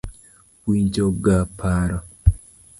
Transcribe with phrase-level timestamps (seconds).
[0.65, 1.99] Winjo ga paro.